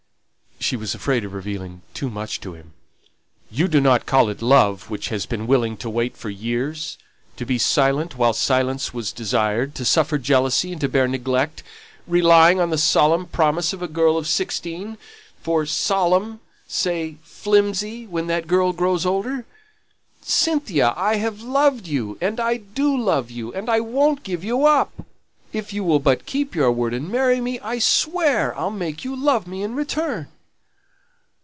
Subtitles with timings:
[0.71, 2.73] She was afraid of revealing too much to him.
[3.49, 6.97] "You do not call it love which has been willing to wait for years
[7.35, 11.63] to be silent while silence was desired to suffer jealousy and to bear neglect,
[12.07, 14.97] relying on the solemn promise of a girl of sixteen
[15.41, 19.45] for solemn say flimsy, when that girl grows older.
[20.21, 24.65] Cynthia, I have loved you, and I do love you, and I won't give you
[24.67, 25.03] up.
[25.51, 29.15] If you will but keep your word, and marry me, I'll swear I'll make you
[29.17, 30.27] love me in return."